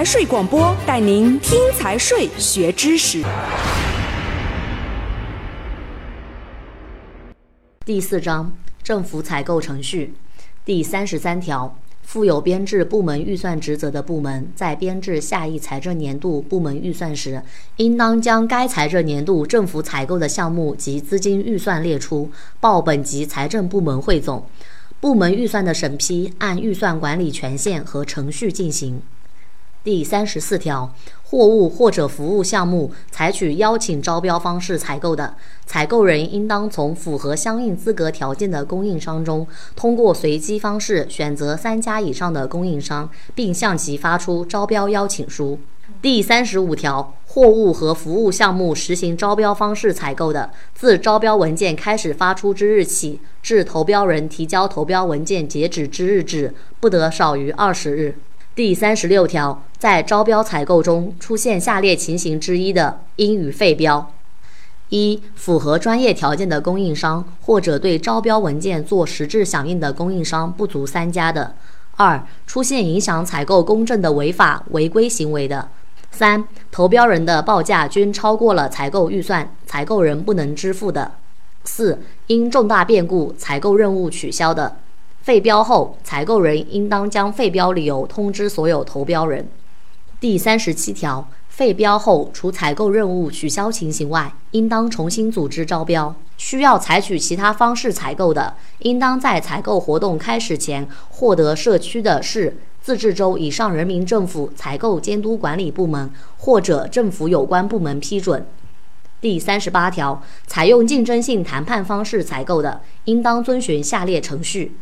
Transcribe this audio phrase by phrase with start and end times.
[0.00, 3.22] 财税广播带您听财税学知识。
[7.84, 8.50] 第四章
[8.82, 10.14] 政府采购程序
[10.64, 17.42] 第三十三条，负有编制部门预算职责的部门，在编制下一财政年度部门预算时，
[17.76, 24.46] 应当将该财政年度政府采购的项目及资金预算列出，报本级财政部门汇总。
[24.98, 29.02] 部门预算的审批按预算管理权限和程序进行。
[29.82, 30.92] 第三十四条，
[31.22, 45.58] 货物或者服务项目采取邀请招标方式采购的，采购人应当从符合相应资格条件的供应商中，通过随机方式选择三家以上的供应商，并向其发出招标邀请书。
[46.02, 58.18] 第三十五条，货物和服务项目实行招标方式采购的，自招标文件开始发出之日起至投标人提交投标文件截止之日止，不得少于二十日。
[58.52, 64.12] 第三十六条，在招标采购中出现下列情形之一的，应予废标：
[64.88, 71.54] 一、符合专业条件的供应商，或者对招标文件做实质响应的供应商不足三家的；
[71.96, 75.68] 二、出现影响采购公正的违法违规行为的。
[76.10, 81.12] 三、投标人的报价均超过了采购预算，采购人不能支付的；
[81.62, 84.76] 四、因重大变故采购任务取消的。
[85.22, 89.46] 废标后，采购人应当将废标理由通知所有投标人。
[90.18, 96.14] 第三十七条，废标后，除采购任务取消情形外，应当重新组织招标。
[96.38, 102.56] 需要采取其他方式采购的，应当在采购活动开始前获得社区的市。
[102.80, 108.46] 自治州以上人民政府采购监督管理部门或者政府有关部门批准。
[109.20, 114.72] 第三十八条，采用竞争性谈判方式采购的，应当遵循下列程序：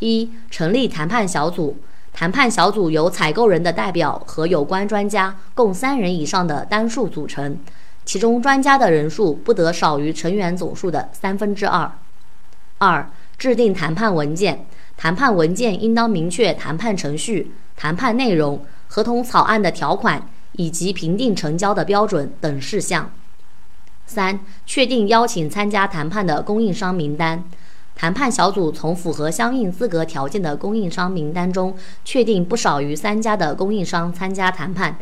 [0.00, 1.76] 一、成立谈判小组，
[2.12, 7.58] 谈判小组由采购人的代表和有关专家共三人以上的单数组成，
[8.04, 11.92] 其中专家的人数不得少于成员总数的三分之二。
[12.78, 14.66] 二、制定谈判文件。
[14.96, 23.08] 谈判文件应当明确谈判程序、谈判内容、合同草案的条款以及评定成交的标准等事项。
[24.06, 27.44] 三、确定邀请参加谈判的供应商名单。
[27.98, 34.96] 谈判小组从符合相应资格条件的供应商名单中，确定不少于三家的供应商参加谈判，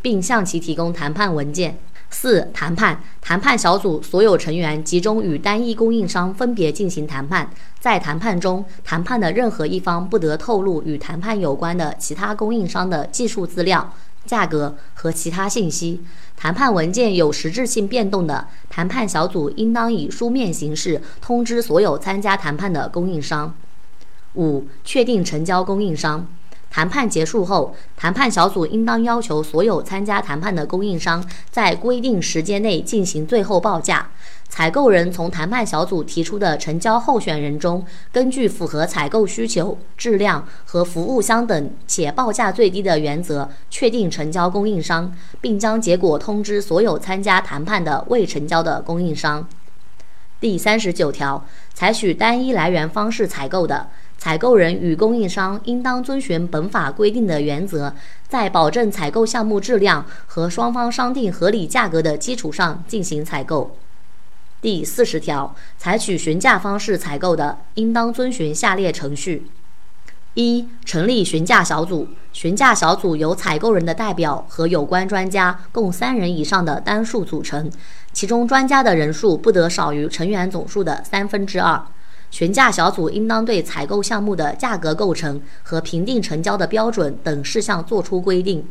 [0.00, 1.78] 并向其提供谈判文件。
[2.08, 13.92] 四、谈判谈判小组所有成员集中与单一供应商分别进行谈判，在谈判中，谈判的任何一方不得透露与谈判有关的其他供应商的技术资料、
[14.28, 16.02] 价格和其他信息。
[16.36, 23.52] 谈判文件有实质性变动的，谈判小组应当以书面形式通知所有参加谈判的供应商。
[24.34, 26.28] 五、确定成交供应商。
[26.70, 34.10] 谈判结束后，谈判小组应当要求所有参加谈判的供应商在规定时间内进行最后报价。
[34.50, 49.46] 采购人从谈判小组提出的成交候选人中，根据符合采购需求、质量和服务相等且报价最低的原则，确定成交供应商，并将结果通知所有参加谈判的未成交的供应商。
[50.40, 51.44] 第三十九条，
[51.74, 53.88] 采取单一来源方式采购的。
[54.16, 57.94] 采购人与供应商应当遵循本法规定的原则，
[58.28, 63.76] 在保证采购项目质量和双方商定合理价格的基础上进行采购。
[64.60, 69.46] 第四十条，采取询价方式采购的，应当遵循下列程序：
[70.40, 77.68] 一、成立询价小组，询价小组由采购人的代表和有关专家共三人以上的单数组成，
[78.12, 81.82] 其中专家的人数不得少于成员总数的三分之二。
[82.30, 88.64] 询价小组应当对采购项目的价格构成和评定成交的标准等事项作出规定。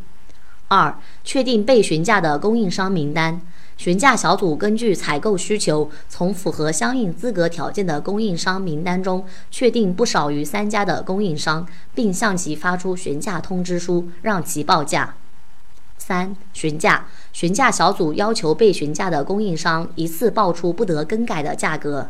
[0.69, 3.41] 二、确定被询价的供应商名单。
[3.77, 15.13] 询价小组根据采购需求，从符合相应资格条件的供应商名单中确定不少于三家的供应商，并向其发出询价通知书，让其报价。
[15.97, 17.05] 三、询价。
[17.33, 22.09] 询价小组要求被询价的供应商一次报出不得更改的价格。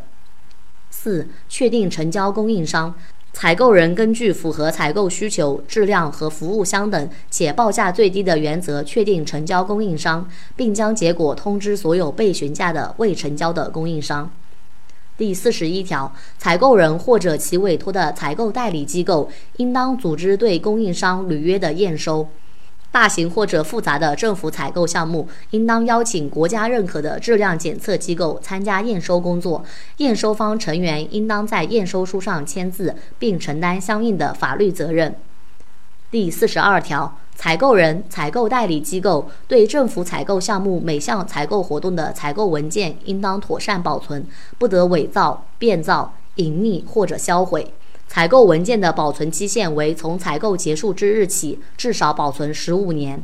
[0.90, 2.94] 四、确定成交供应商，
[3.32, 14.30] 采购人根据符合采购需求、质量和服务相等且报价最低的原则确定成交供应商，并将结果通知所有被询价的未成交的供应商。
[15.16, 19.28] 第四十一条，采购人或者其委托的采购代理机构，
[19.58, 22.28] 应当组织对供应商履约的验收。
[22.98, 29.64] 大型或者复杂的政府采购项目，应当邀请国家认可的质量检测机构参加验收工作。
[29.98, 35.14] 验收方成员应当在验收书上签字，并承担相应的法律责任。
[36.10, 44.26] 第四十二条，采购人、采购代理机构对政府采购项目每项采购活动的采购文件，应当妥善保存，
[44.58, 47.72] 不得伪造、变造、隐匿或者销毁。
[48.08, 53.22] 采购文件的保存期限为从采购结束之日起，至少保存十五年。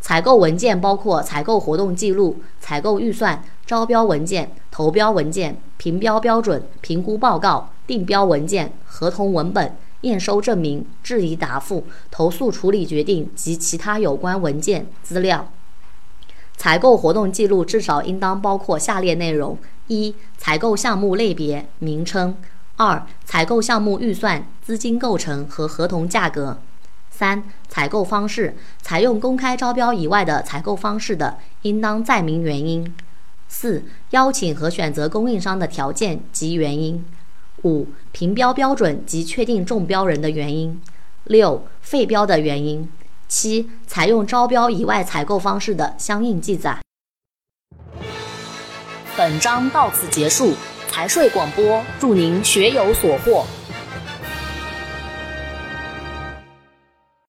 [0.00, 9.74] 采购文件包括采购活动记录、采购预算、招标文件、投标文件、评标标准、评估报告、定标文件、合同文本。
[10.02, 15.50] 验收证明、质疑答复、投诉处理决定及其他有关文件资料。
[16.56, 22.34] 采购活动记录至少应当包括下列内容：一、采购项目类别、名称；
[22.78, 26.58] 二、采购项目预算、资金构成和合同价格；
[27.10, 32.84] 三、采购方式，采用公开招标以外的采购方式的，应当载明原因；
[33.48, 37.04] 四、邀请和选择供应商的条件及原因。
[37.64, 40.80] 五、评标标准及确定中标人的原因；
[41.24, 42.84] 六、废标的原因；
[43.26, 46.78] 七、采用招标以外采购方式的相应记载。
[49.16, 50.54] 本章到此结束，
[50.90, 53.46] 财税广播，祝您学有所获。